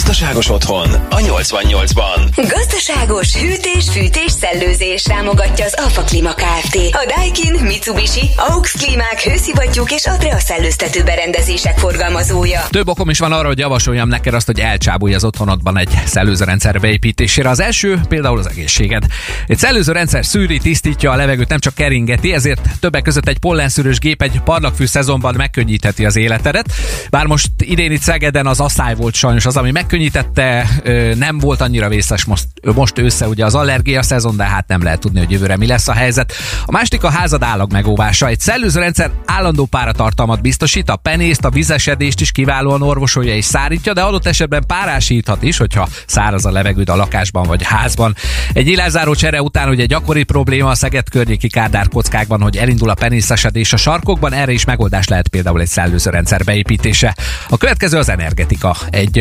[0.00, 2.48] Gazdaságos otthon a 88-ban.
[2.48, 6.76] Gazdaságos hűtés, fűtés, szellőzés támogatja az Alfa Klima Kft.
[6.76, 12.60] A Daikin, Mitsubishi, AUX Klímák, hőszivattyúk és Adrea szellőztető berendezések forgalmazója.
[12.70, 16.80] Több okom is van arra, hogy javasoljam neked azt, hogy elcsábulj az otthonodban egy szellőzőrendszer
[16.80, 17.48] beépítésére.
[17.48, 19.04] Az első például az egészséged.
[19.46, 24.22] Egy szellőzőrendszer szűri, tisztítja a levegőt, nem csak keringeti, ezért többek között egy pollenszűrős gép
[24.22, 26.72] egy parlagfű szezonban megkönnyítheti az életedet.
[27.10, 30.68] Bár most idén itt Szegeden az asszály volt sajnos az, ami megkönnyítette,
[31.14, 35.00] nem volt annyira vészes most, most össze ugye az allergia szezon, de hát nem lehet
[35.00, 36.32] tudni, hogy jövőre mi lesz a helyzet.
[36.64, 38.26] A másik a házad állag megóvása.
[38.26, 44.00] Egy szellőzőrendszer állandó páratartalmat biztosít, a penészt, a vizesedést is kiválóan orvosolja és szárítja, de
[44.00, 48.14] adott esetben párásíthat is, hogyha száraz a levegőd a lakásban vagy házban.
[48.52, 52.94] Egy illázáró csere után ugye gyakori probléma a Szeged környéki kárdár kockákban, hogy elindul a
[52.94, 57.16] penészesedés a sarkokban, erre is megoldás lehet például egy szellőzőrendszer beépítése.
[57.48, 58.76] A következő az energetika.
[58.90, 59.18] Egy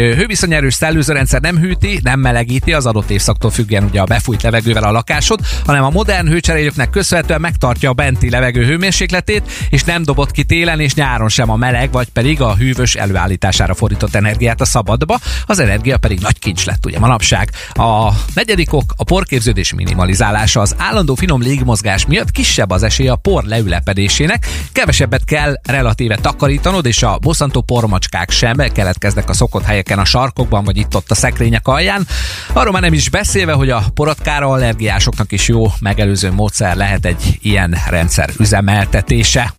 [0.49, 4.91] hőviszonyerős szellőzőrendszer nem hűti, nem melegíti az adott évszaktól függően ugye a befújt levegővel a
[4.91, 10.43] lakásod, hanem a modern hőcserélőknek köszönhetően megtartja a benti levegő hőmérsékletét, és nem dobott ki
[10.43, 15.19] télen és nyáron sem a meleg, vagy pedig a hűvös előállítására fordított energiát a szabadba,
[15.45, 17.49] az energia pedig nagy kincs lett ugye manapság.
[17.73, 20.61] A negyedik ok a porképződés minimalizálása.
[20.61, 26.85] Az állandó finom légmozgás miatt kisebb az esély a por leülepedésének, kevesebbet kell relatíve takarítanod,
[26.85, 30.05] és a bosszantó pormacskák sem keletkeznek a szokott helyeken a
[30.39, 32.07] sarkokban, vagy itt-ott a szekrények alján.
[32.53, 37.39] Arról már nem is beszélve, hogy a porotkára allergiásoknak is jó megelőző módszer lehet egy
[37.41, 39.53] ilyen rendszer üzemeltetése.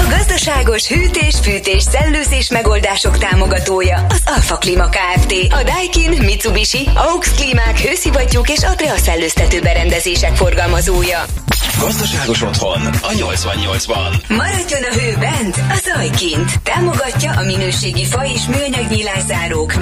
[0.00, 5.32] A gazdaságos hűtés, fűtés, szellőzés megoldások támogatója az Alfa Klima Kft.
[5.50, 11.24] A Daikin, Mitsubishi, AUX Klímák, hőszivattyúk és Adrea szellőztető berendezések forgalmazója.
[11.78, 14.28] Gazdaságos otthon a 88-ban.
[14.28, 16.60] Maradjon a hő bent, a zaj kint.
[16.62, 19.74] Támogatja a minőségi fa és műanyag nyilászárók,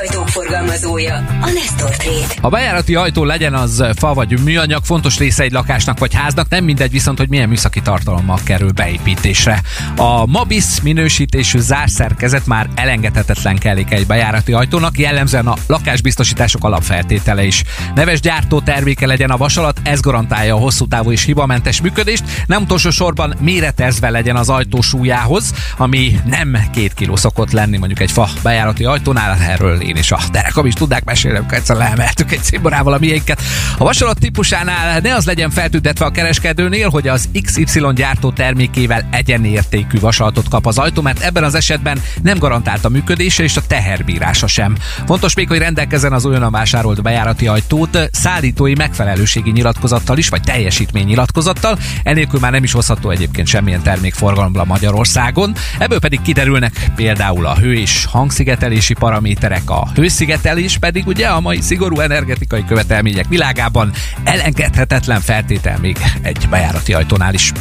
[0.00, 2.34] ajtók forgalmazója, a Nestor Trade.
[2.40, 6.64] A bejárati ajtó legyen az fa vagy műanyag, fontos része egy lakásnak vagy háznak, nem
[6.64, 9.62] mindegy viszont, hogy milyen műszaki tartalommal kerül beépítésre.
[9.96, 17.62] A Mabis minősítésű zárszerkezet már elengedhetetlen kellék egy bejárati ajtónak, jellemzően a lakásbiztosítások alapfeltétele is.
[17.94, 22.62] Neves gyártó terméke legyen a vasalat, ez garantálja a hosszú távú és hibamentes működést, nem
[22.62, 28.10] utolsó sorban méretezve legyen az ajtó súlyához, ami nem két kiló szokott lenni mondjuk egy
[28.10, 32.42] fa bejárati ajtónál, erről én is a derekam is tudnák mesélni, amikor egyszer leemeltük egy
[32.42, 33.42] cimborával a miénket.
[33.78, 39.08] A vasalat típusánál ne az legyen feltüntetve a kereskedőnél, hogy az XY gyártó termékével
[39.54, 43.66] egyenértékű vasalatot kap az ajtó, mert ebben az esetben nem garantált a működése és a
[43.66, 44.76] teherbírása sem.
[45.06, 51.06] Fontos még, hogy rendelkezzen az olyan vásárolt bejárati ajtót szállítói megfelelőségi nyilatkozattal is, vagy teljesítmény
[51.06, 51.78] nyilatkozattal.
[52.02, 55.54] Enélkül már nem is hozható egyébként semmilyen termék forgalomra Magyarországon.
[55.78, 61.60] Ebből pedig kiderülnek például a hő és hangszigetelési paraméterek, a hőszigetelés pedig ugye a mai
[61.60, 63.92] szigorú energetikai követelmények világában
[64.24, 67.52] elengedhetetlen feltétel még egy bejárati ajtónál is.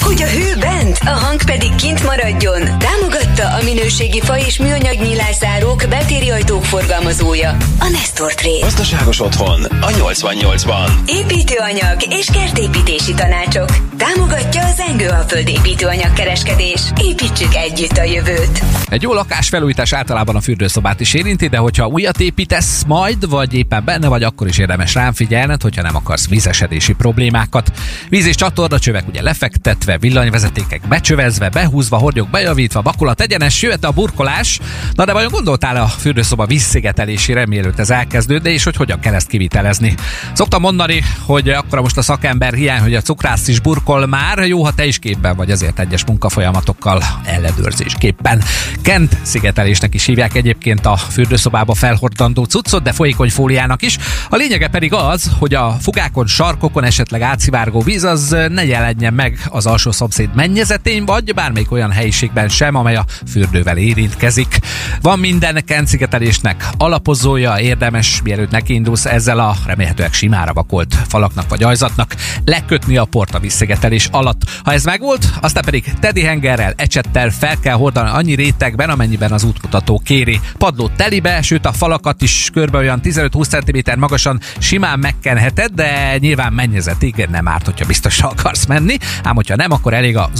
[0.00, 2.60] Hogy a hő bent, a hang pedig kint maradjon.
[2.78, 8.58] Támogatta a minőségi fa és műanyag nyilászárók beltéri ajtók forgalmazója, a Nestor Trade.
[8.60, 10.90] Gazdaságos otthon a 88-ban.
[11.06, 13.68] Építőanyag és kertépítési tanácsok.
[13.96, 16.80] Támogatja az Engőalföld építőanyag kereskedés.
[17.02, 18.62] Építsük együtt a jövőt.
[18.88, 23.54] Egy jó lakás felújítás általában a fürdőszobát is érinti, de hogyha újat építesz majd, vagy
[23.54, 27.72] éppen benne vagy, akkor is érdemes rám figyelned, hogyha nem akarsz vízesedési problémákat.
[28.08, 30.88] Víz és csatorna csövek ugye lefektetve, villanyvezetékek
[31.28, 34.60] becsövezve, behúzva, hordjuk bejavítva, bakulat egyenes, jöhet a burkolás.
[34.94, 39.26] Na de vajon gondoltál a fürdőszoba vízszigetelésére, mielőtt ez elkezdődne, és hogy hogyan kell ezt
[39.26, 39.94] kivitelezni?
[40.32, 44.64] Szoktam mondani, hogy akkor most a szakember hiány, hogy a cukrász is burkol már, jó,
[44.64, 48.42] ha te is képben vagy azért egyes munkafolyamatokkal ellenőrzésképpen.
[48.82, 53.98] Kent szigetelésnek is hívják egyébként a fürdőszobába felhordandó cuccot, de folyékony fóliának is.
[54.28, 59.38] A lényege pedig az, hogy a fugákon, sarkokon esetleg átszivárgó víz az ne jelenjen meg
[59.48, 64.58] az alsó szomszéd mennyezetén, vagy bármelyik olyan helyiségben sem, amely a fürdővel érintkezik.
[65.00, 71.62] Van minden Kent szigetelésnek alapozója, érdemes, mielőtt nekiindulsz ezzel a remélhetőleg simára vakolt falaknak vagy
[71.62, 72.14] ajzatnak,
[72.44, 74.42] lekötni a port a vízszigetelés alatt.
[74.64, 79.44] Ha ez megvolt, aztán pedig teddy hengerrel, ecsettel fel kell hordani annyi rétegben, amennyiben az
[79.44, 80.40] útmutató kéri.
[80.58, 86.52] Padlót telibe, sőt a falakat is körbe olyan 15-20 cm magasan simán megkenheted, de nyilván
[86.52, 88.96] mennyezetig nem árt, hogyha biztosan akarsz menni.
[89.22, 90.30] Ám hogyha nem, akkor elég a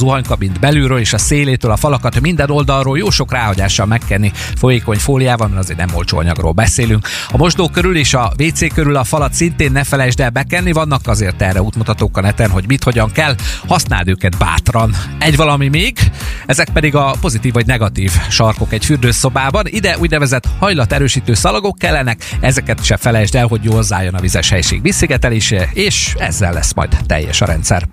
[0.60, 5.60] belülről és a szélétől a falakat minden oldalról jó sok ráhagyással megkenni folyékony fóliával, mert
[5.60, 7.08] azért nem olcsó anyagról beszélünk.
[7.30, 11.00] A mosdó körül és a WC körül a falat szintén ne felejtsd el bekenni, vannak
[11.04, 13.34] azért erre útmutatók a neten, hogy mit hogyan kell,
[13.66, 14.96] használd őket bátran.
[15.18, 15.98] Egy valami még,
[16.46, 19.66] ezek pedig a pozitív vagy negatív sarkok egy fürdőszobában.
[19.66, 24.82] Ide úgynevezett hajlaterősítő szalagok kellenek, ezeket se felejtsd el, hogy jól zárjon a vizes helység
[24.82, 27.88] visszigetelése, és ezzel lesz majd teljes a rendszer.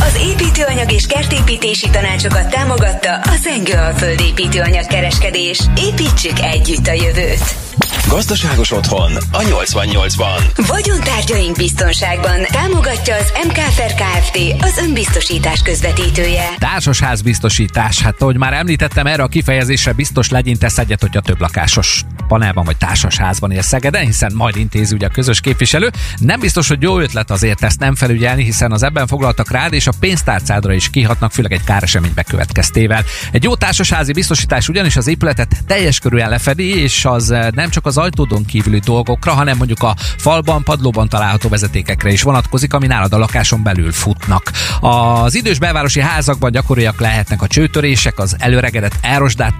[0.00, 1.06] Az építőanyag és
[1.78, 5.60] kertépítési tanácsokat támogatta a Zengő Alföld építőanyag kereskedés.
[5.76, 7.56] Építsük együtt a jövőt!
[8.06, 10.66] Gazdaságos otthon a 88-ban.
[10.66, 14.62] Vagyontárgyaink biztonságban támogatja az MKFR Kft.
[14.62, 16.44] az önbiztosítás közvetítője.
[16.58, 18.00] Társasház biztosítás.
[18.00, 22.76] Hát, ahogy már említettem, erre a kifejezésre biztos legyintesz egyet, hogyha több lakásos panelban vagy
[22.76, 25.90] társasházban él Szegeden, hiszen majd intézi ugye a közös képviselő.
[26.16, 29.86] Nem biztos, hogy jó ötlet azért ezt nem felügyelni, hiszen az ebben foglaltak rád és
[29.86, 33.04] a pénztárcádra is kihatnak, főleg egy káresemény bekövetkeztével.
[33.32, 37.86] Egy jó társasházi biztosítás ugyanis az épületet teljes körűen lefedi, és az eh, nem csak
[37.88, 43.12] az ajtódon kívüli dolgokra, hanem mondjuk a falban, padlóban található vezetékekre is vonatkozik, ami nálad
[43.12, 44.52] a lakáson belül futnak.
[44.80, 49.54] Az idős belvárosi házakban gyakoriak lehetnek a csőtörések, az előregedett elrosdát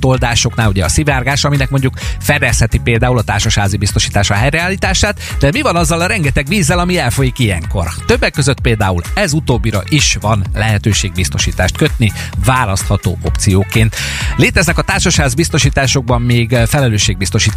[0.00, 5.76] toldásoknál ugye a szivárgás, aminek mondjuk fedezheti például a társasházi biztosítása helyreállítását, de mi van
[5.76, 7.88] azzal a rengeteg vízzel, ami elfolyik ilyenkor?
[8.06, 12.12] Többek között például ez utóbbira is van lehetőség biztosítást kötni,
[12.44, 13.96] választható opcióként.
[14.36, 16.56] Léteznek a társasház biztosításokban még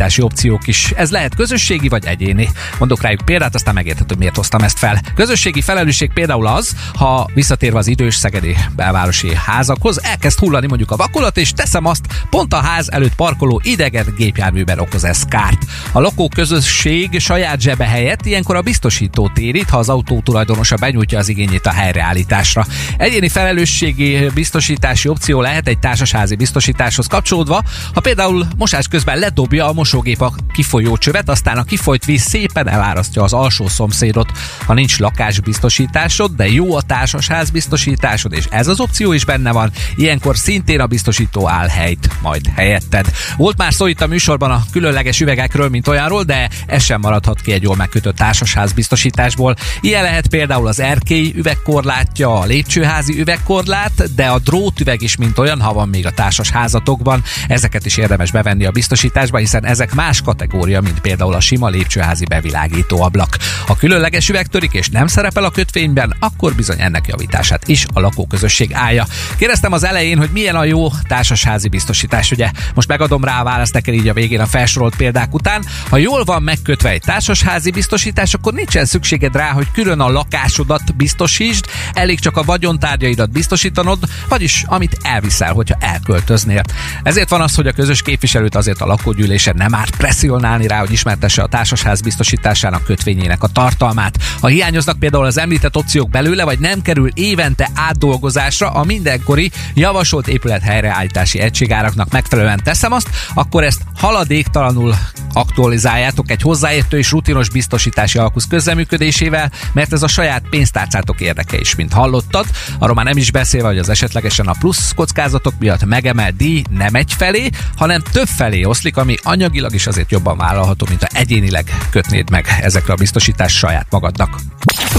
[0.04, 0.92] felelősségbiztosítási opciók is.
[0.96, 2.50] Ez lehet közösségi vagy egyéni.
[2.80, 5.02] Mondok rájuk példát, aztán megérthető, hogy miért hoztam ezt fel.
[5.16, 10.96] Közösségi felelősség például az, ha visszatérve az idős szegedi belvárosi házakhoz, elkezd hullani mondjuk a
[10.96, 15.66] vakolat, és teszem azt, pont a ház előtt parkoló idegen gépjárműben okoz ez kárt.
[15.92, 21.30] A lakóközösség saját zsebe helyett ilyenkor a biztosító térít, ha az autó tulajdonosa benyújtja az
[21.30, 22.66] igényét a helyreállításra.
[22.98, 27.64] Egyéni felelősségi biztosítási opció lehet egy társasházi biztosításhoz kapcsolódva,
[27.94, 32.69] ha például mosás közben ledobja a mosógép a kifolyó csövet, aztán a kifolyt víz szépen
[32.69, 34.31] elárasztja az alsó szomszédot.
[34.65, 39.71] Ha nincs lakásbiztosításod, de jó a társasház biztosításod, és ez az opció is benne van,
[39.95, 43.12] ilyenkor szintén a biztosító áll helyt majd helyetted.
[43.38, 47.41] Volt már szó itt a műsorban a különleges üvegekről, mint olyanról, de ez sem maradhat
[47.41, 49.56] ki egy jól megkötött társasház biztosításból.
[49.81, 55.62] Ilyen lehet például az erkély üvegkorlátja, a lépcsőházi üvegkorlát, de a drótüveg is, mint olyan,
[55.62, 57.24] ha van még a társas házatokban.
[57.47, 62.25] Ezeket is érdemes bevenni a biztosításba, hiszen ezek más kategória, mint például a sima lépcsőházi
[62.25, 63.38] bevilágító ablak.
[63.66, 68.00] Ha különleges üveg törik és nem szerepel a kötvényben, akkor bizony ennek javítását is a
[68.00, 69.06] lakóközösség állja.
[69.38, 72.52] Kérdeztem az elején, hogy milyen a jó társasházi biztosítás, ugye?
[72.74, 75.66] Most megadom rá a választ neked így a végén a felsorolt példák után.
[75.90, 80.96] Ha jól van megkötve egy társasházi biztosítás, akkor nincsen szükséged rá, hogy külön a lakásodat
[80.96, 86.62] biztosítsd, elég csak a vagyontárgyaidat biztosítanod, vagyis amit elviszel, hogyha elköltöznél.
[87.04, 90.92] Ezért van az, hogy a közös képviselőt azért a lakógyűlésen nem árt presszionálni rá, hogy
[90.92, 94.18] ismertesse a társasház biztosításának kötvényének a tartalmát.
[94.39, 100.27] Ha hiányoznak például az említett opciók belőle, vagy nem kerül évente átdolgozásra a mindenkori javasolt
[100.27, 104.95] épület helyreállítási egységáraknak megfelelően teszem azt, akkor ezt haladéktalanul
[105.33, 111.75] aktualizáljátok egy hozzáértő és rutinos biztosítási alkusz közleműködésével, mert ez a saját pénztárcátok érdeke is,
[111.75, 112.45] mint hallottad.
[112.80, 116.95] Arról már nem is beszélve, hogy az esetlegesen a plusz kockázatok miatt megemelt díj nem
[116.95, 119.16] egy felé, hanem több felé oszlik, ami
[119.54, 124.40] anyagilag is azért jobban vállalható, mint ha egyénileg kötnéd meg ezekre a biztosítás saját magadnak.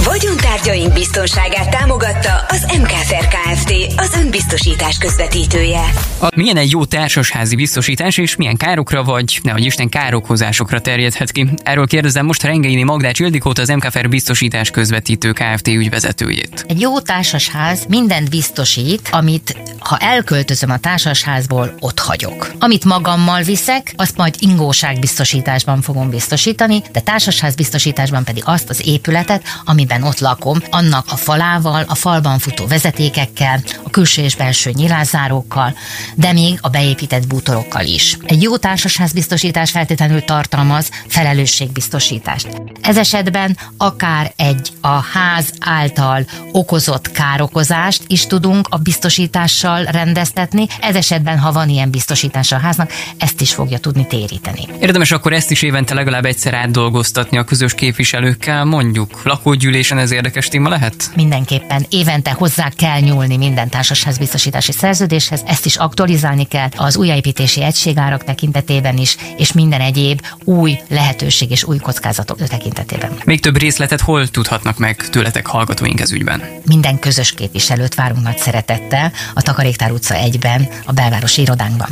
[0.04, 3.72] Vagyontárgyaink biztonságát támogatta az MKFR Kft.
[3.96, 5.82] az önbiztosítás közvetítője.
[6.20, 11.48] A, milyen egy jó társasházi biztosítás, és milyen károkra vagy, nehogy Isten károkozásokra terjedhet ki?
[11.62, 15.68] Erről kérdezem most Rengeini Magdács Ildikót, az MKFR biztosítás közvetítő Kft.
[15.68, 16.64] ügyvezetőjét.
[16.68, 22.52] Egy jó társasház mindent biztosít, amit ha elköltözöm a társasházból, ott hagyok.
[22.58, 28.86] Amit magammal viszek, azt majd ingóság biztosításban fogom biztosítani, de társasház biztosításban pedig azt az
[28.86, 34.70] épületet, amiben ott lakom, annak a falával, a falban futó vezetékekkel, a külső és belső
[34.70, 35.74] nyilázárókkal,
[36.14, 38.18] de még a beépített bútorokkal is.
[38.24, 42.48] Egy jó társasház biztosítás feltétlenül tartalmaz felelősségbiztosítást.
[42.80, 50.66] Ez esetben akár egy a ház által okozott károkozást is tudunk a biztosítással rendeztetni.
[50.80, 54.33] Ez esetben, ha van ilyen biztosítás a háznak, ezt is fogja tudni téríteni.
[54.80, 60.48] Érdemes akkor ezt is évente legalább egyszer átdolgoztatni a közös képviselőkkel, mondjuk lakógyűlésen ez érdekes
[60.48, 61.10] téma lehet?
[61.16, 67.62] Mindenképpen évente hozzá kell nyúlni minden társasház biztosítási szerződéshez, ezt is aktualizálni kell az újjáépítési
[67.62, 73.10] egységárak tekintetében is, és minden egyéb új lehetőség és új kockázatok tekintetében.
[73.24, 76.42] Még több részletet hol tudhatnak meg tőletek hallgatóink ez ügyben?
[76.66, 81.88] Minden közös képviselőt várunk nagy szeretettel a Takaréktár utca 1-ben, a belvárosi irodánkban.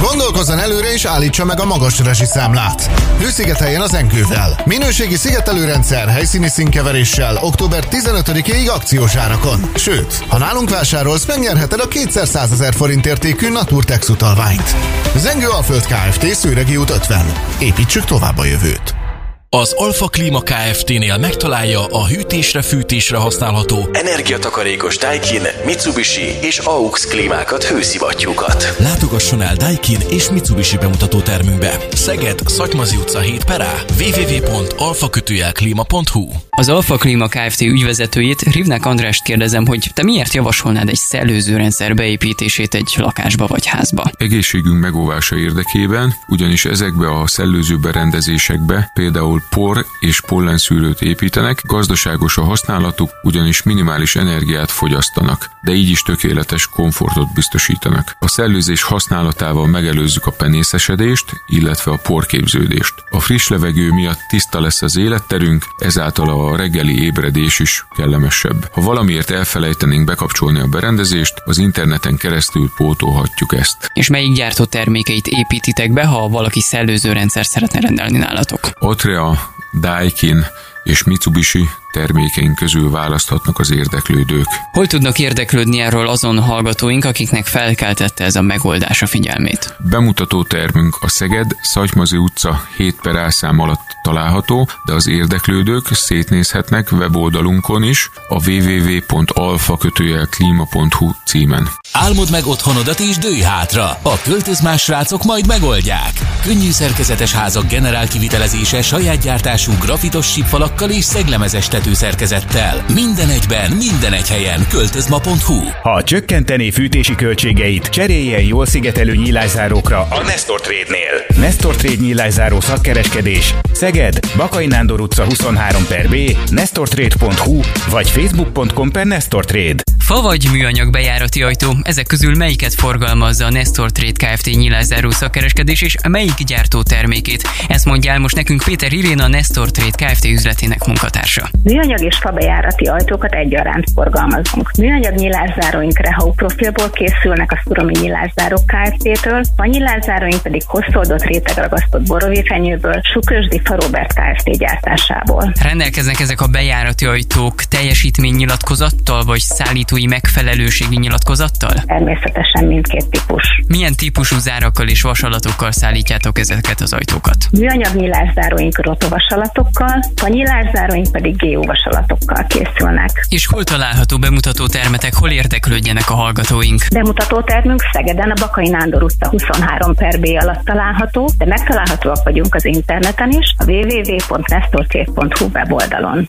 [0.00, 2.90] Gondolkozzon előre és állítsa meg a magas rezsiszámlát.
[3.20, 4.60] Hőszigeteljen az enkővel.
[4.64, 9.70] Minőségi szigetelőrendszer helyszíni színkeveréssel október 15-ig akciós árakon.
[9.74, 14.74] Sőt, ha nálunk vásárolsz, megnyerheted a 200 ezer forint értékű Naturtex utalványt.
[15.16, 16.34] Zengő Alföld Kft.
[16.34, 17.32] Szőregi út 50.
[17.58, 19.05] Építsük tovább a jövőt.
[19.50, 28.74] Az Alfa Klima Kft-nél megtalálja a hűtésre-fűtésre használható energiatakarékos Daikin, Mitsubishi és AUX klímákat, hőszivattyúkat.
[28.78, 31.78] Látogasson el Daikin és Mitsubishi bemutató termünkbe.
[31.92, 37.60] Szeged, Szatymazi utca 7 perá, www.alfakötőjelklima.hu Az Alfa Klima Kft.
[37.60, 44.10] ügyvezetőjét, Rivnek Andrást kérdezem, hogy te miért javasolnád egy szellőzőrendszer beépítését egy lakásba vagy házba?
[44.16, 52.44] Egészségünk megóvása érdekében, ugyanis ezekbe a szellőző berendezésekbe például por és pollenszűrőt építenek, gazdaságos a
[52.44, 58.16] használatuk, ugyanis minimális energiát fogyasztanak, de így is tökéletes komfortot biztosítanak.
[58.20, 62.94] A szellőzés használatával megelőzzük a penészesedést, illetve a porképződést.
[63.10, 68.68] A friss levegő miatt tiszta lesz az életterünk, ezáltal a reggeli ébredés is kellemesebb.
[68.72, 73.90] Ha valamiért elfelejtenénk bekapcsolni a berendezést, az interneten keresztül pótolhatjuk ezt.
[73.92, 78.60] És melyik gyártó termékeit építitek be, ha valaki szellőzőrendszer szeretne rendelni nálatok?
[78.78, 79.35] Otrea,
[79.80, 80.46] Daikin
[80.82, 84.46] és Mitsubishi termékeink közül választhatnak az érdeklődők.
[84.72, 89.74] Hol tudnak érdeklődni erről azon hallgatóink, akiknek felkeltette ez a megoldás a figyelmét?
[89.78, 95.86] Bemutató termünk a Szeged Szatymazi utca 7 per A szám alatt található, de az érdeklődők
[95.90, 101.68] szétnézhetnek weboldalunkon is a www.alfa-klima.hu címen.
[101.92, 103.98] Álmod meg otthonodat és dőj hátra.
[104.02, 106.12] A költözmás srácok majd megoldják.
[106.42, 112.84] Könnyű szerkezetes házak generál kivitelezése saját gyártású grafitos sípfalakkal és szeglemezes tetőszerkezettel.
[112.94, 114.66] Minden egyben, minden egy helyen.
[114.68, 121.42] Költözma.hu Ha csökkenteni fűtési költségeit, cseréljen jól szigetelő nyílászárókra a Nestor Trade-nél.
[121.44, 126.14] Nestor Trade nyílászáró szakkereskedés Szeged, Bakai Nándor utca 23 per B,
[126.50, 129.82] nestortrade.hu vagy facebook.com per Nestor Trade.
[130.06, 134.46] Fa vagy műanyag bejárati ajtó, ezek közül melyiket forgalmazza a Nestor Trade Kft.
[134.46, 137.48] nyilázáró szakkereskedés és melyik gyártó termékét?
[137.68, 140.24] Ezt mondja el most nekünk Péter Irén, a Nestor Trade Kft.
[140.24, 141.50] üzletének munkatársa.
[141.68, 144.70] Műanyag és fabejárati ajtókat egyaránt forgalmazunk.
[144.78, 153.00] Műanyag nyilászáróink Rehau profilból készülnek a Szuromi nyilászárok Kft-től, a nyilászáróink pedig hosszoldott rétegragasztott borovéfenyőből,
[153.12, 154.58] Sukösdi Farobert Kft.
[154.58, 155.52] gyártásából.
[155.62, 161.74] Rendelkeznek ezek a bejárati ajtók teljesítménynyilatkozattal vagy szállítói megfelelőségi nyilatkozattal?
[161.86, 163.44] Természetesen mindkét típus.
[163.66, 167.36] Milyen típusú zárakkal és vasalatokkal szállítjátok ezeket az ajtókat?
[167.52, 173.26] Műanyag nyilászáróink rotovasalatokkal, a nyilászáróink pedig geóvasalatokkal készülnek.
[173.28, 176.80] És hol található bemutató termetek, hol érdeklődjenek a hallgatóink?
[176.92, 182.54] Bemutató termünk Szegeden a Bakai Nándor utca 23 per B alatt található, de megtalálhatóak vagyunk
[182.54, 186.28] az interneten is, a www.nestorcég.hu weboldalon.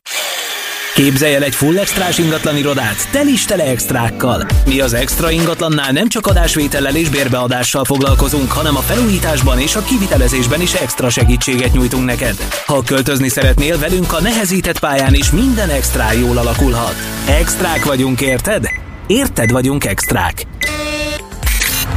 [0.97, 4.45] Képzelj el egy full extrás ingatlan irodát, telistele extrákkal.
[4.65, 9.81] Mi az extra ingatlannál nem csak adásvétellel és bérbeadással foglalkozunk, hanem a felújításban és a
[9.81, 12.35] kivitelezésben is extra segítséget nyújtunk neked.
[12.65, 16.95] Ha költözni szeretnél velünk a nehezített pályán is minden extra jól alakulhat.
[17.27, 18.65] Extrák vagyunk, érted?
[19.07, 20.56] Érted vagyunk extrák.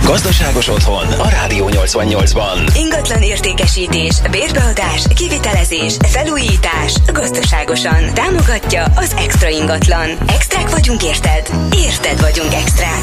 [0.04, 2.76] Gazdaságos otthon a Rádió 88-ban.
[2.76, 8.14] Ingatlan értékesítés, bérbeadás, kivitelezés, felújítás, gazdaságosan.
[8.14, 10.08] Támogatja az Extra Ingatlan.
[10.26, 11.50] Extrák vagyunk érted?
[11.74, 13.02] Érted vagyunk extrák.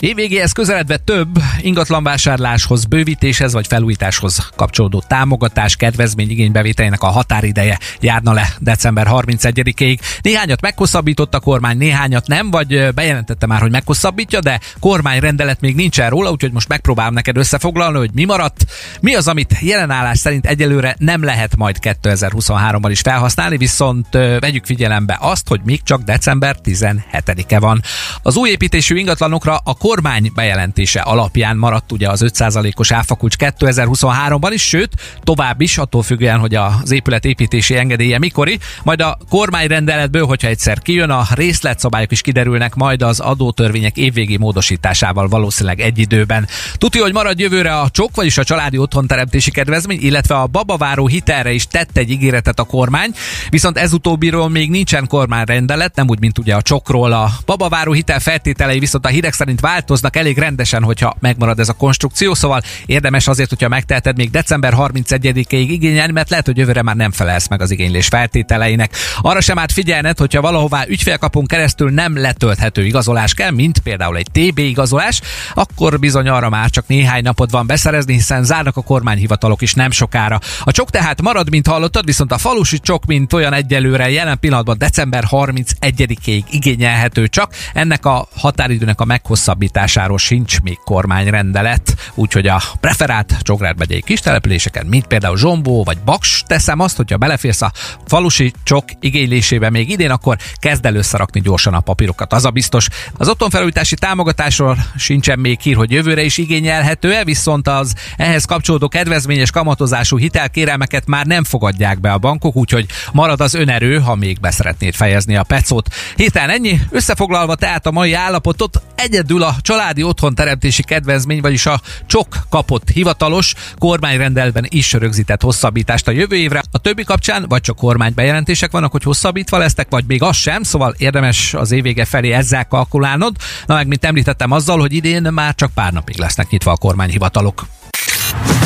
[0.00, 1.28] Évvégéhez közeledve több
[1.60, 9.98] ingatlanvásárláshoz, bővítéshez vagy felújításhoz kapcsolódó támogatás, kedvezmény igénybevételének a határideje járna le december 31-ig.
[10.20, 16.10] Néhányat meghosszabbított a kormány, néhányat nem, vagy bejelentette már, hogy meghosszabbítja, de kormányrendelet még nincsen
[16.10, 18.66] róla, úgyhogy most megpróbálom neked összefoglalni, hogy mi maradt,
[19.00, 24.06] mi az, amit jelenállás szerint egyelőre nem lehet majd 2023-ban is felhasználni, viszont
[24.38, 27.82] vegyük figyelembe azt, hogy még csak december 17-e van.
[28.22, 34.62] Az új építésű ingatlanokra a kormány bejelentése alapján maradt ugye az 5%-os áfakulcs 2023-ban is,
[34.62, 34.90] sőt,
[35.22, 40.78] tovább is, attól függően, hogy az épület építési engedélye mikori, majd a kormányrendeletből, hogyha egyszer
[40.78, 46.48] kijön, a részletszabályok is kiderülnek majd az adótörvények évvégi módosításával valószínűleg egy időben.
[46.74, 51.52] Tudja, hogy marad jövőre a csok, vagyis a családi otthonteremtési kedvezmény, illetve a babaváró hitelre
[51.52, 53.10] is tett egy ígéretet a kormány,
[53.50, 57.12] viszont ez utóbbiról még nincsen kormányrendelet, nem úgy, mint ugye a csokról.
[57.12, 61.72] A babaváró hitel feltételei viszont a hírek szerint változnak elég rendesen, hogyha megmarad ez a
[61.72, 66.96] konstrukció, szóval érdemes azért, hogyha megteheted még december 31-ig igényelni, mert lehet, hogy jövőre már
[66.96, 68.96] nem felelsz meg az igénylés feltételeinek.
[69.20, 74.28] Arra sem át figyelned, hogyha valahová ügyfélkapunk keresztül nem letölthető igazolás kell, mint például egy
[74.32, 75.20] TB igazolás,
[75.54, 79.90] akkor bizony arra már csak néhány napot van beszerezni, hiszen zárnak a kormányhivatalok is nem
[79.90, 80.38] sokára.
[80.60, 84.78] A csok tehát marad, mint hallottad, viszont a falusi csok, mint olyan egyelőre jelen pillanatban
[84.78, 87.54] december 31-ig igényelhető csak.
[87.74, 94.86] Ennek a határidőnek a meghosszabbításáról sincs még kormányrendelet, úgyhogy a preferált Csográr megyei kis településeken,
[94.86, 97.72] mint például Zsombó vagy Baks, teszem azt, hogyha beleférsz a
[98.06, 102.32] falusi csok igénylésébe még idén, akkor kezd el összerakni gyorsan a papírokat.
[102.32, 102.88] Az a biztos.
[103.16, 109.50] Az otthonfelújítási támogatásról sincsen még hír, hogy jövőre is igényelhető-e, viszont az ehhez kapcsolódó kedvezményes
[109.50, 114.94] kamatozású hitelkérelmeket már nem fogadják be a bankok, úgyhogy marad az önerő, ha még beszeretnéd
[114.94, 115.88] fejezni a pecót.
[116.16, 121.80] Héten ennyi, összefoglalva tehát a mai állapotot egyedül a családi otthon teremtési kedvezmény, vagyis a
[122.06, 126.62] csok kapott hivatalos kormányrendelben is rögzített hosszabbítást a jövő évre.
[126.70, 130.94] A többi kapcsán vagy csak kormánybejelentések vannak, hogy hosszabbítva lesznek, vagy még az sem, szóval
[130.98, 133.36] érdemes az évvége felé ezzel kalkulálnod.
[133.66, 137.66] Na meg, mint említettem azzal, hogy idén már csak pár napig lesznek nyitva a kormányhivatalok.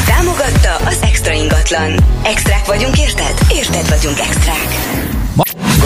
[0.06, 1.94] Támogatta az extra ingatlan.
[2.22, 3.38] Extrák vagyunk, érted?
[3.48, 5.19] Érted vagyunk extrák.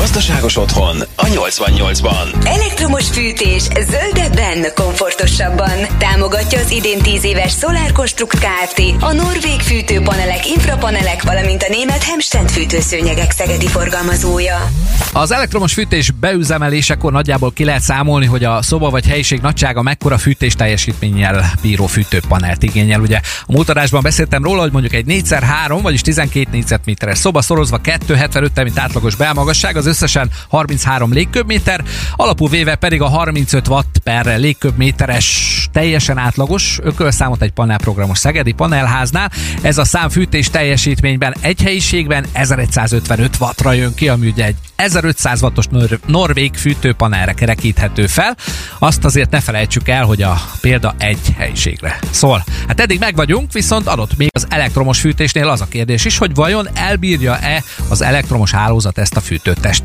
[0.05, 2.47] Gazdaságos otthon a 88-ban.
[2.47, 5.79] Elektromos fűtés zöldebben, komfortosabban.
[5.99, 8.83] Támogatja az idén 10 éves Solar Construct Kft.
[9.01, 14.71] A norvég fűtőpanelek, infrapanelek, valamint a német Hemstend fűtőszőnyegek szegedi forgalmazója.
[15.13, 20.19] Az elektromos fűtés beüzemelésekor nagyjából ki lehet számolni, hogy a szoba vagy helyiség nagysága mekkora
[20.19, 23.01] fűtés teljesítménnyel bíró fűtőpanelt igényel.
[23.01, 28.63] Ugye a múltadásban beszéltem róla, hogy mondjuk egy 4x3, vagyis 12 négyzetméteres szoba szorozva 275
[28.65, 31.85] mint átlagos belmagasság, az összesen 33 légköbméter,
[32.17, 39.31] alapú véve pedig a 35 watt per légköbméteres teljesen átlagos ökölszámot egy panelprogramos szegedi panelháznál.
[39.63, 45.43] Ez a szám fűtés teljesítményben egy helyiségben 1155 wattra jön ki, ami ugye egy 1500
[45.43, 48.37] wattos nor- norvég fűtőpanelre kerekíthető fel.
[48.79, 52.45] Azt azért ne felejtsük el, hogy a példa egy helyiségre szól.
[52.69, 56.35] Hát eddig meg vagyunk, viszont adott még az elektromos fűtésnél az a kérdés is, hogy
[56.35, 59.84] vajon elbírja-e az elektromos hálózat ezt a fűtőtestet.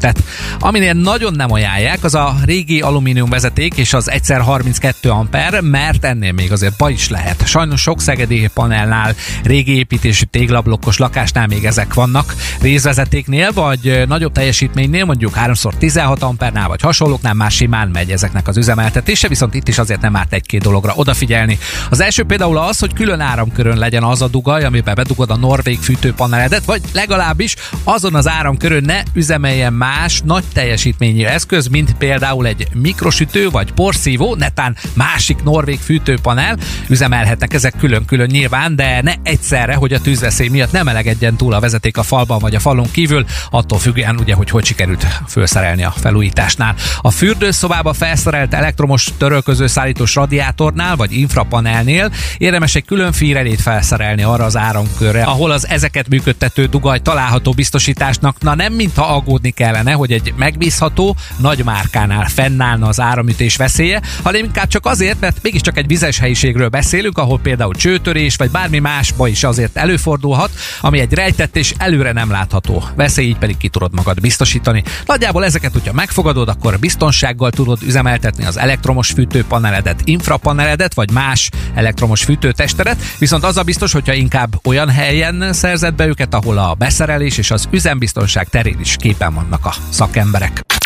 [0.60, 6.32] Aminél nagyon nem ajánlják, az a régi alumínium vezeték és az 1x32 amper, mert ennél
[6.32, 7.48] még azért baj is lehet.
[7.48, 12.36] Sajnos sok szegedi panelnál, régi építésű téglablokkos lakásnál még ezek vannak.
[12.62, 19.28] Részvezetéknél vagy nagyobb teljesítménynél, mondjuk 3x16 ampernál vagy hasonlóknál már simán megy ezeknek az üzemeltetése,
[19.28, 21.58] viszont itt is azért nem árt egy-két dologra odafigyelni.
[21.90, 25.80] Az első például az, hogy külön áramkörön legyen az a dugaj, amiben bedugod a norvég
[25.80, 32.68] fűtőpaneledet, vagy legalábbis azon az áramkörön ne üzemeljen más nagy teljesítményű eszköz, mint például egy
[32.74, 36.58] mikrosütő vagy porszívó, netán másik norvég fűtőpanel.
[36.88, 41.60] Üzemelhetnek ezek külön-külön nyilván, de ne egyszerre, hogy a tűzveszély miatt nem elegedjen túl a
[41.60, 45.94] vezeték a falban vagy a falon kívül, attól függően ugye, hogy hogy sikerült felszerelni a
[45.98, 46.76] felújításnál.
[47.02, 54.46] A fürdőszobába felszerelt elektromos törölköző szállítós radiátornál vagy infrapanelnél érdemes egy külön fírelét felszerelni arra
[54.46, 58.36] az áramkörre, ahol az ezeket működtető dugaj található biztosításnak.
[58.40, 64.44] Na nem mintha aggódni kellene, hogy egy megbízható nagy márkánál fennállna az áramütés veszélye, hanem
[64.44, 69.12] inkább csak azért, mert mégiscsak egy vizes helyiségről beszélünk, ahol például csőtörés vagy bármi más
[69.12, 73.68] baj is azért előfordulhat, ami egy rejtett és előre nem látható veszély, így pedig ki
[73.68, 74.84] tudod magad biztosítani.
[75.06, 82.24] Nagyjából ezeket, hogyha megfogadod, akkor biztonsággal tudod üzemeltetni az elektromos fűtőpaneledet, infrapaneledet vagy más elektromos
[82.24, 87.38] fűtőtestedet, viszont az a biztos, hogyha inkább olyan helyen szerzed be őket, ahol a beszerelés
[87.38, 90.79] és az üzembiztonság terén is képen vannak a szakemberek.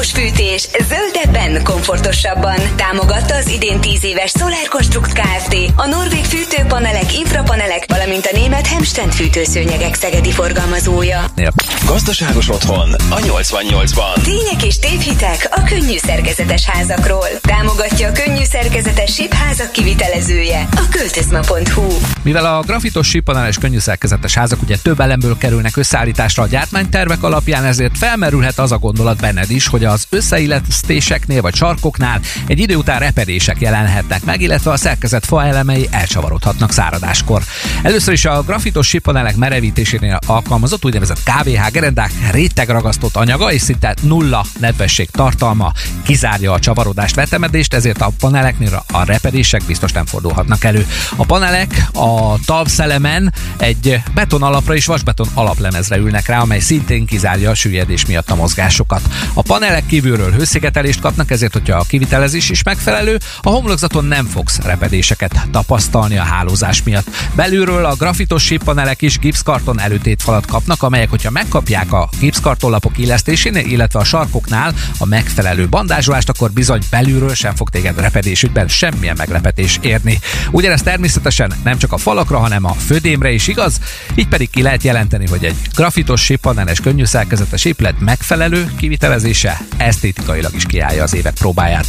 [0.00, 2.56] Elektromos fűtés zöldebben, komfortosabban.
[2.76, 5.56] Támogatta az idén 10 éves Solar Construct Kft.
[5.76, 11.24] A norvég fűtőpanelek, infrapanelek, valamint a német Hemstend fűtőszőnyegek szegedi forgalmazója.
[11.36, 11.50] Ja.
[11.86, 14.22] Gazdaságos otthon a 88-ban.
[14.22, 17.26] Tények és tévhitek a könnyű szerkezetes házakról.
[17.40, 21.86] Támogatja a könnyű szerkezetes sípházak kivitelezője a költözma.hu.
[22.22, 27.64] Mivel a grafitos sípaneles könnyű szerkezetes házak ugye több elemből kerülnek összeállításra a gyártmánytervek alapján,
[27.64, 32.98] ezért felmerülhet az a gondolat benned is, hogy az összeillesztéseknél vagy sarkoknál egy idő után
[32.98, 37.42] repedések jelenhetnek meg, illetve a szerkezet fa elemei elcsavarodhatnak száradáskor.
[37.82, 44.44] Először is a grafitos sipanelek merevítésénél alkalmazott úgynevezett KVH gerendák rétegragasztott anyaga és szinte nulla
[44.58, 45.72] nedvesség tartalma
[46.02, 50.86] kizárja a csavarodást, vetemedést, ezért a paneleknél a repedések biztos nem fordulhatnak elő.
[51.16, 57.50] A panelek a tavszelemen egy beton alapra és vasbeton alaplemezre ülnek rá, amely szintén kizárja
[57.50, 59.00] a süllyedés miatt a mozgásokat.
[59.34, 64.58] A panelek kívülről hőszigetelést kapnak, ezért, hogyha a kivitelezés is megfelelő, a homlokzaton nem fogsz
[64.58, 67.10] repedéseket tapasztalni a hálózás miatt.
[67.34, 73.98] Belülről a grafitos síppanelek is gipszkarton előtétfalat kapnak, amelyek, hogyha megkapják a gipszkartonlapok illesztésénél, illetve
[73.98, 80.18] a sarkoknál a megfelelő bandázsolást, akkor bizony belülről sem fog téged repedésükben semmilyen meglepetés érni.
[80.50, 83.80] Ugyanez természetesen nem csak a falakra, hanem a födémre is igaz,
[84.14, 90.54] így pedig ki lehet jelenteni, hogy egy grafitos síppaneles könnyű szerkezetes épület megfelelő kivitelezése esztétikailag
[90.54, 91.86] is kiállja az évek próbáját.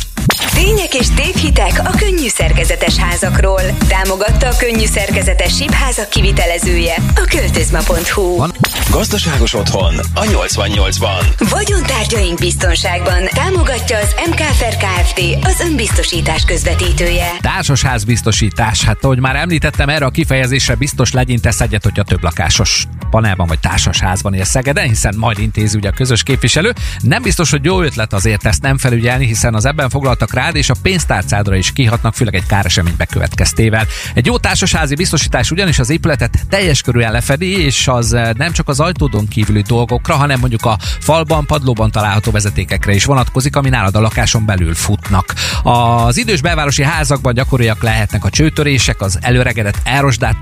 [0.53, 3.61] Tények és tévhitek a könnyű szerkezetes házakról.
[3.87, 8.37] Támogatta a könnyű szerkezetes sípházak kivitelezője a költözma.hu.
[8.37, 8.53] Van.
[8.89, 11.49] Gazdaságos otthon a 88-ban.
[11.49, 15.19] Vagyontárgyaink biztonságban támogatja az MKFR Kft.
[15.43, 17.31] az önbiztosítás közvetítője.
[17.39, 18.83] Társasház biztosítás.
[18.83, 23.59] Hát ahogy már említettem, erre a kifejezésre biztos legyintesz egyet, hogyha több lakásos panelban vagy
[23.59, 26.73] társasházban él Szegeden, hiszen majd intézi ugye a közös képviselő.
[26.99, 30.69] Nem biztos, hogy jó ötlet azért ezt nem felügyelni, hiszen az ebben foglaltak rád, és
[30.69, 33.85] a pénztárcádra is kihatnak, főleg egy káresemény bekövetkeztével.
[34.13, 38.67] Egy jó társasházi biztosítás ugyanis az épületet teljes körűen lefedi, és az eh, nem csak
[38.67, 43.95] az ajtódon kívüli dolgokra, hanem mondjuk a falban, padlóban található vezetékekre is vonatkozik, ami nálad
[43.95, 45.33] a lakáson belül futnak.
[45.63, 50.35] Az idős belvárosi házakban gyakoriak lehetnek a csőtörések, az előregedett elrosdát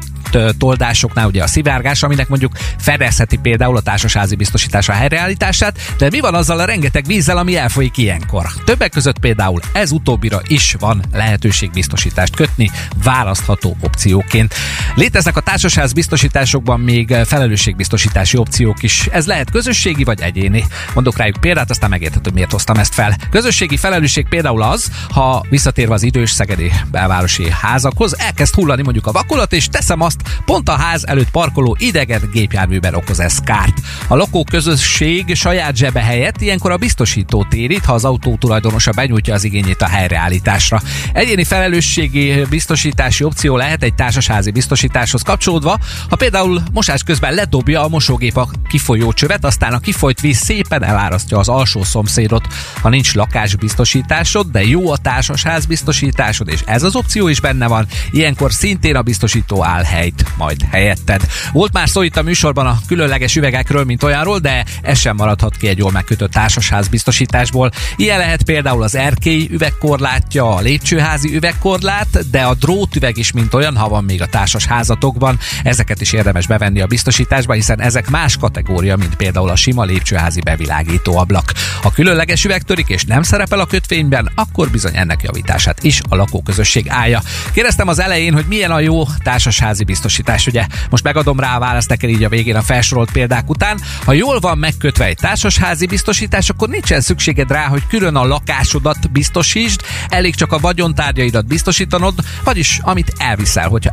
[0.57, 6.35] toldásoknál ugye a szivárgás, aminek mondjuk fedezheti például a társasházi biztosítása helyreállítását, de mi van
[6.35, 8.47] azzal a rengeteg vízzel, ami elfolyik ilyenkor?
[8.65, 12.71] Többek között például ez utóbbira is van lehetőség biztosítást kötni,
[13.03, 14.53] választható opcióként.
[14.99, 19.07] Léteznek a társasház biztosításokban még felelősségbiztosítási opciók is.
[19.11, 20.65] Ez lehet közösségi vagy egyéni.
[20.93, 23.15] Mondok rájuk példát, aztán megérthető, miért hoztam ezt fel.
[23.29, 29.11] Közösségi felelősség például az, ha visszatérve az idős szegedi belvárosi házakhoz, elkezd hullani mondjuk a
[29.11, 33.81] vakolat, és teszem azt, pont a ház előtt parkoló idegen gépjárműben okoz ez kárt.
[34.07, 39.43] A lakóközösség saját zsebe helyett ilyenkor a biztosító térít, ha az autó tulajdonosa benyújtja az
[39.43, 40.81] igényét a helyreállításra.
[41.13, 44.51] Egyéni felelősségi biztosítási opció lehet egy társasházi
[44.89, 50.19] biztosításhoz kapcsolódva, ha például mosás közben ledobja a mosógép a kifolyó csövet, aztán a kifolyt
[50.19, 52.47] víz szépen elárasztja az alsó szomszédot.
[52.81, 57.87] Ha nincs lakásbiztosításod, de jó a társasház biztosításod, és ez az opció is benne van,
[58.11, 61.27] ilyenkor szintén a biztosító áll helyt, majd helyetted.
[61.51, 65.57] Volt már szó itt a műsorban a különleges üvegekről, mint olyanról, de ez sem maradhat
[65.57, 67.71] ki egy jól megkötött társasház biztosításból.
[67.95, 73.77] Ilyen lehet például az erkély üvegkorlátja, a lépcsőházi üvegkorlát, de a drótüveg is, mint olyan,
[73.77, 75.39] ha van még a társas házatokban.
[75.63, 80.41] Ezeket is érdemes bevenni a biztosításba, hiszen ezek más kategória, mint például a sima lépcsőházi
[80.41, 81.51] bevilágító ablak.
[81.81, 86.15] Ha különleges üveg törik és nem szerepel a kötvényben, akkor bizony ennek javítását is a
[86.15, 87.21] lakóközösség állja.
[87.53, 90.65] Kérdeztem az elején, hogy milyen a jó társasházi biztosítás, ugye?
[90.89, 93.79] Most megadom rá a választ neked így a végén a felsorolt példák után.
[94.05, 99.11] Ha jól van megkötve egy társasházi biztosítás, akkor nincsen szükséged rá, hogy külön a lakásodat
[99.11, 103.91] biztosítsd, elég csak a vagyontárgyaidat biztosítanod, vagyis amit elviszel, hogyha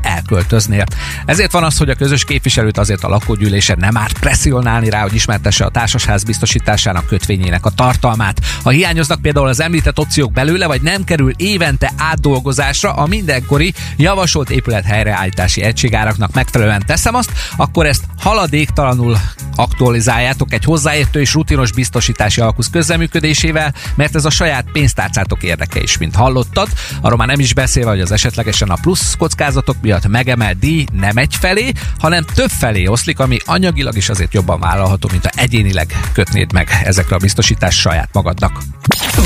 [0.73, 0.85] elköltöznél.
[1.25, 5.15] Ezért van az, hogy a közös képviselőt azért a lakógyűlésen nem árt presszionálni rá, hogy
[5.15, 8.41] ismertesse a társasház biztosításának kötvényének a tartalmát.
[8.63, 14.51] Ha hiányoznak például az említett opciók belőle, vagy nem kerül évente átdolgozásra a mindenkori javasolt
[14.51, 19.17] épület helyreállítási egységáraknak megfelelően teszem azt, akkor ezt haladéktalanul
[19.57, 25.99] aktualizáljátok egy hozzáértő és rutinos biztosítási alkusz közleműködésével, mert ez a saját pénztárcátok érdeke is,
[25.99, 26.69] mint hallottad.
[27.01, 31.17] Arról már nem is beszélve, hogy az esetlegesen a plusz kockázatok miatt megemelt díj nem
[31.17, 36.01] egy felé, hanem több felé oszlik, ami anyagilag is azért jobban vállalható, mint ha egyénileg
[36.13, 38.63] kötnéd meg ezekre a biztosítás saját magadnak.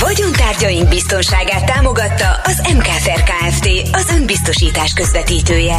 [0.01, 3.69] Vagyontárgyaink biztonságát támogatta az MKFR Kft.
[3.93, 5.77] az önbiztosítás közvetítője.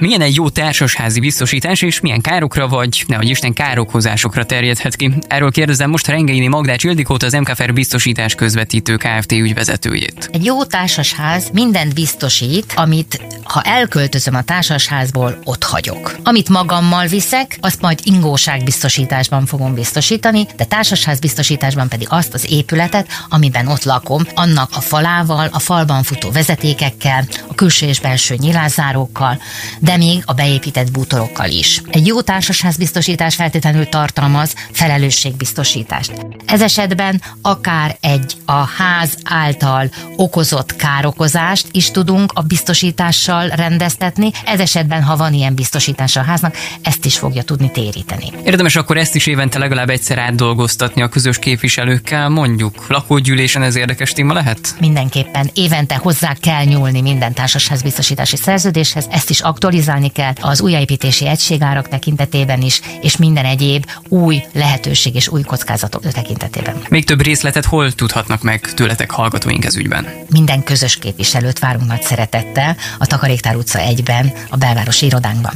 [0.00, 5.12] Milyen egy jó társasházi biztosítás, és milyen károkra vagy, nehogy Isten károkozásokra terjedhet ki?
[5.28, 9.32] Erről kérdezem most Rengeini Magdács Ildikót, az MKFR biztosítás közvetítő Kft.
[9.32, 10.28] ügyvezetőjét.
[10.32, 14.42] Egy jó társasház mindent biztosít, amit ha elköltözöm a
[14.90, 16.16] társasházból, ott hagyok.
[16.22, 23.66] Amit magammal viszek, azt majd ingóságbiztosításban fogom biztosítani, de társasházbiztosításban pedig azt az épületet, amiben
[23.66, 29.40] ott lakom, annak a falával, a falban futó vezetékekkel, a külső és belső nyilázárókkal,
[29.78, 31.82] de még a beépített bútorokkal is.
[31.90, 36.12] Egy jó társasházbiztosítás feltétlenül tartalmaz felelősségbiztosítást.
[36.46, 44.30] Ez esetben akár egy a ház által okozott károkozást is tudunk a biztosítással rendeztetni.
[44.44, 48.26] Ez esetben, ha van ilyen biztosítás a háznak, ezt is fogja tudni téríteni.
[48.44, 54.12] Érdemes akkor ezt is évente legalább egyszer átdolgoztatni a közös képviselőkkel, mondjuk lakógyűlésen ez érdekes
[54.12, 54.74] téma lehet?
[54.80, 61.88] Mindenképpen évente hozzá kell nyúlni minden társasházbiztosítási szerződéshez, ezt is aktualizálni kell az újjáépítési egységárak
[61.88, 66.76] tekintetében is, és minden egyéb új lehetőség és új kockázatok tekintetében.
[66.88, 70.06] Még több részletet hol tudhatnak meg tőletek hallgatóink ez ügyben?
[70.30, 75.52] Minden közös képviselőt várunk nagy szeretettel a Takaréktár utca 1-ben, a belvárosi irodánkban.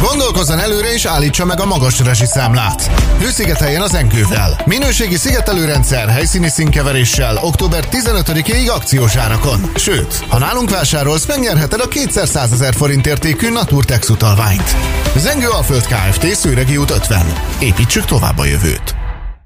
[0.00, 2.90] Gondolkozzon előre és állítsa meg a magas számlát.
[3.20, 4.60] Hőszigeteljen az enkővel.
[4.64, 9.70] Minőségi szigetelőrendszer helyszíni színkeveréssel október 15-ig akciós árakon.
[9.74, 14.76] Sőt, ha nálunk vásárolsz, megnyerheted a 200 ezer forint értékű Naturtex utalványt.
[15.16, 16.34] Zengő Alföld Kft.
[16.34, 17.32] Szőregi út 50.
[17.58, 18.97] Építsük tovább a jövőt.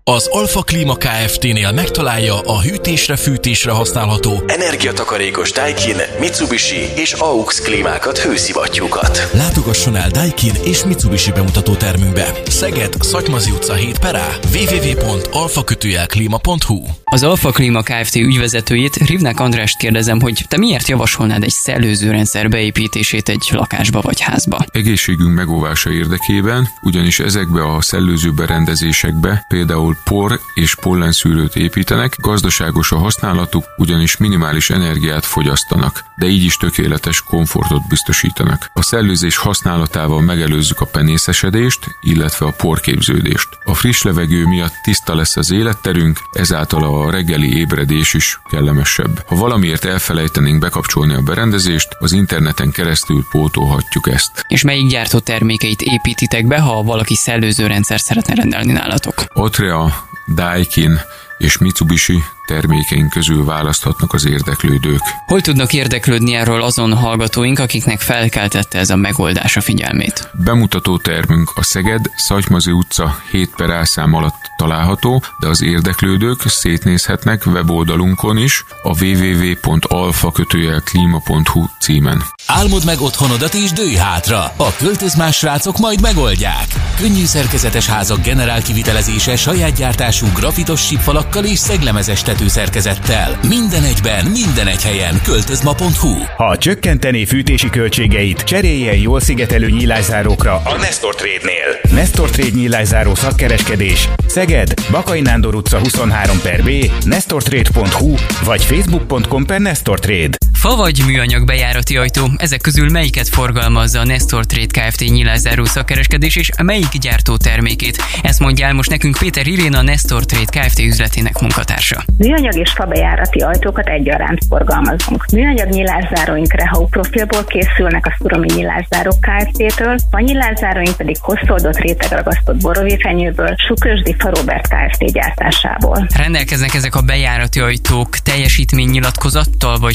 [0.05, 8.19] Az Alfa Klima Kft-nél megtalálja a hűtésre, fűtésre használható energiatakarékos Daikin, Mitsubishi és AUX klímákat,
[8.19, 9.31] hőszivattyúkat.
[9.33, 12.33] Látogasson el Daikin és Mitsubishi bemutató termünkbe.
[12.47, 18.15] Szeged, Szatymazi utca 7 perá, www.alfakötőjelklima.hu Az Alfa Klima Kft.
[18.15, 24.65] ügyvezetőjét, Rivnák Andrást kérdezem, hogy te miért javasolnád egy szellőzőrendszer beépítését egy lakásba vagy házba?
[24.73, 32.93] Egészségünk megóvása érdekében, ugyanis ezekbe a szellőző berendezésekbe például ahol por és pollenszűrőt építenek, gazdaságos
[32.93, 38.71] a használatuk, ugyanis minimális energiát fogyasztanak, de így is tökéletes komfortot biztosítanak.
[38.75, 43.49] A szellőzés használatával megelőzzük a penészesedést, illetve a porképződést.
[43.65, 49.25] A friss levegő miatt tiszta lesz az életterünk, ezáltal a reggeli ébredés is kellemesebb.
[49.27, 54.45] Ha valamiért elfelejtenénk bekapcsolni a berendezést, az interneten keresztül pótolhatjuk ezt.
[54.49, 59.25] És melyik gyártó termékeit építitek be, ha valaki szellőzőrendszer szeretne rendelni nálatok?
[59.35, 61.01] Otrea Daikin
[61.39, 65.01] és Mitsubishi termékeink közül választhatnak az érdeklődők.
[65.27, 70.31] Hol tudnak érdeklődni erről azon hallgatóink, akiknek felkeltette ez a megoldás a figyelmét?
[70.45, 77.47] Bemutató termünk a Szeged, Szatymazi utca 7 per elszám alatt található, de az érdeklődők szétnézhetnek
[77.47, 82.23] weboldalunkon is a www.alfa-klima.hu címen.
[82.47, 84.53] Álmod meg otthonodat és dőj hátra!
[84.57, 86.67] A költözmás srácok majd megoldják!
[86.97, 93.39] Könnyű szerkezetes házak generál kivitelezése saját gyártású grafitos sípfalakkal és szeglemezes tetőszerkezettel.
[93.49, 95.21] Minden egyben, minden egy helyen.
[95.25, 101.97] Költözma.hu Ha csökkenteni fűtési költségeit, cseréljen jól szigetelő nyílászárókra a Nestor Trade-nél.
[102.01, 106.71] Nestor Trade nyílászáró szakkereskedés Szeged, Bakai Nándor utca 23 per B,
[107.05, 110.37] nestortrade.hu vagy facebook.com per Nestor Trade.
[110.63, 115.01] Fa vagy műanyag bejárati ajtó, ezek közül melyiket forgalmazza a Nestor Trade Kft.
[115.01, 118.03] nyilázáró szakkereskedés és melyik gyártó termékét?
[118.23, 120.79] Ezt mondja el most nekünk Péter Irén, a Nestor Trade Kft.
[120.79, 122.05] üzletének munkatársa.
[122.19, 125.25] Műanyag és fabejárati ajtókat egyaránt forgalmazunk.
[125.33, 133.55] Műanyag nyilászáróink Rehau profilból készülnek a Szuromi Nyilászárok Kft-től, a nyilászáróink pedig hosszoldott rétegragasztott borovéfenyőből,
[133.67, 135.13] Sukösdi Robert Kft.
[135.13, 136.07] gyártásából.
[136.17, 139.95] Rendelkeznek ezek a bejárati ajtók teljesítménynyilatkozattal vagy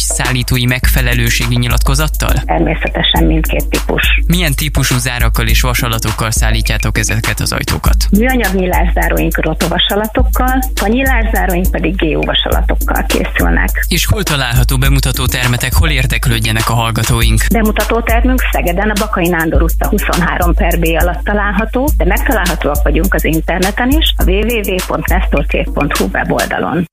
[0.58, 2.34] szállítói megfelelőségi nyilatkozattal?
[2.46, 4.04] Természetesen mindkét típus.
[4.28, 7.96] Milyen típusú zárakkal és vasalatokkal szállítjátok ezeket az ajtókat?
[8.12, 13.86] Műanyag nyilászáróink rotovasalatokkal, a nyilászáróink pedig geóvasalatokkal készülnek.
[13.88, 17.41] És hol található bemutató termetek, hol érdeklődjenek a hallgatóink?
[17.52, 23.13] Bemutató termünk Szegeden a Bakai Nándor utca 23 per B alatt található, de megtalálhatóak vagyunk
[23.13, 26.86] az interneten is, a www.nestorcév.hu weboldalon.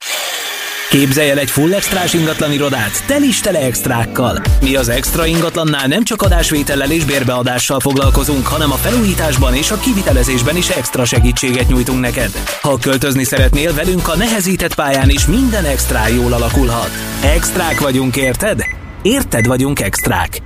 [0.99, 3.07] Képzelj el egy full extrás ingatlan irodát,
[3.43, 4.43] tele extrákkal.
[4.61, 9.77] Mi az extra ingatlannál nem csak adásvétellel és bérbeadással foglalkozunk, hanem a felújításban és a
[9.77, 12.31] kivitelezésben is extra segítséget nyújtunk neked.
[12.61, 16.91] Ha költözni szeretnél velünk a nehezített pályán is minden extra jól alakulhat.
[17.23, 18.65] Extrák vagyunk, érted?
[19.03, 20.43] Érted vagyunk extrák.